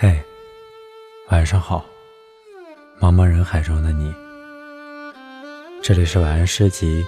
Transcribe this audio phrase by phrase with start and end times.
[0.00, 0.16] 嘿，
[1.28, 1.84] 晚上好，
[3.00, 4.14] 茫茫人海中的你。
[5.82, 7.04] 这里是晚安诗集，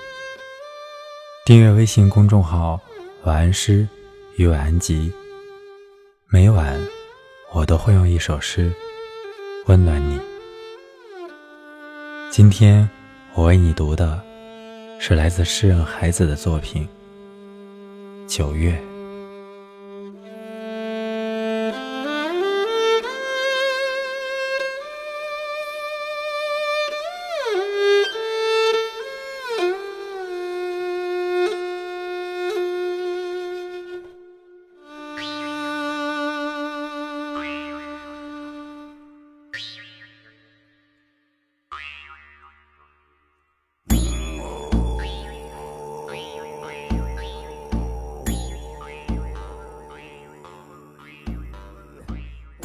[1.47, 2.81] 订阅微信公众号
[3.23, 3.87] “晚安诗
[4.35, 5.13] 与晚安集”，
[6.27, 6.77] 每晚
[7.53, 8.73] 我都会用一首诗
[9.67, 10.21] 温暖你。
[12.29, 12.91] 今天
[13.35, 14.21] 我为你读的
[14.99, 16.89] 是来自诗人孩子的作品
[18.27, 18.73] 《九月》。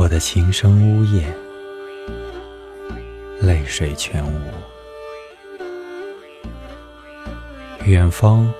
[0.00, 1.30] 我的琴声呜咽，
[3.38, 4.40] 泪水全无。
[7.84, 8.50] 远方，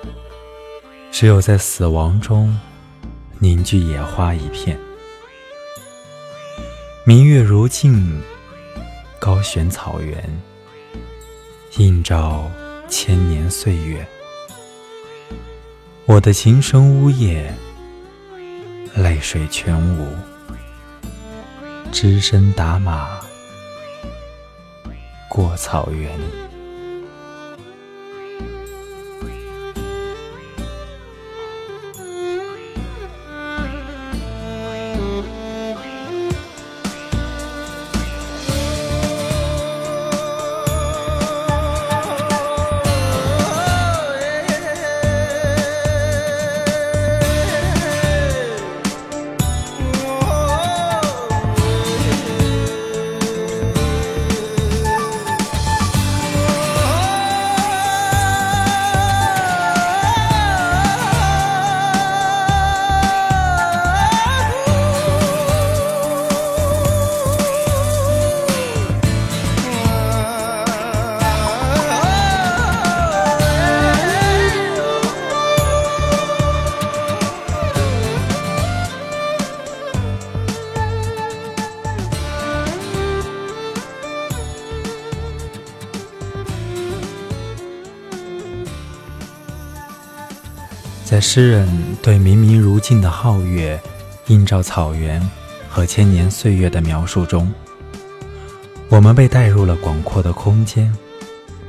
[1.11, 2.55] 只有在死亡中
[3.39, 4.77] 凝聚野花一片。
[7.05, 8.21] 明月如镜，
[9.19, 10.23] 高悬草原，
[11.77, 12.51] 映照
[12.87, 14.05] 千年岁月。
[16.05, 17.51] 我的琴声呜咽，
[18.93, 20.15] 泪水全无。
[21.91, 23.19] 只身打马
[25.29, 26.50] 过草原。
[91.11, 91.67] 在诗人
[92.01, 93.77] 对明明如镜的皓月
[94.27, 95.21] 映照草原
[95.69, 97.53] 和千年岁月的描述中，
[98.87, 100.89] 我们被带入了广阔的空间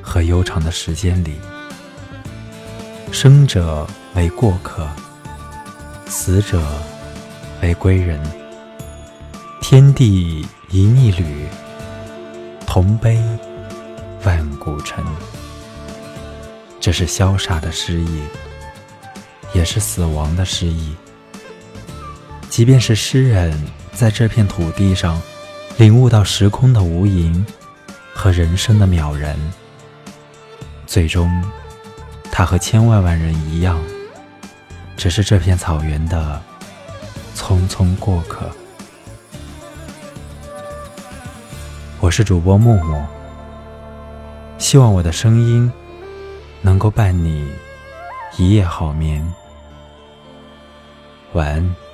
[0.00, 1.40] 和悠长的时间里。
[3.10, 4.88] 生者为过客，
[6.06, 6.62] 死者
[7.62, 8.22] 为归人。
[9.60, 11.48] 天地一逆旅，
[12.64, 13.20] 同悲
[14.22, 15.04] 万古尘。
[16.78, 18.20] 这是潇洒的诗意。
[19.54, 20.94] 也是死亡的诗意。
[22.48, 23.58] 即便是诗人
[23.92, 25.20] 在这片土地上
[25.78, 27.44] 领悟到时空的无垠
[28.14, 29.38] 和人生的渺然，
[30.86, 31.42] 最终，
[32.30, 33.82] 他和千万万人一样，
[34.96, 36.40] 只是这片草原的
[37.34, 38.50] 匆匆过客。
[41.98, 43.02] 我是主播木木，
[44.58, 45.72] 希望我的声音
[46.60, 47.50] 能够伴你
[48.36, 49.26] 一夜好眠。
[51.32, 51.91] 晚安。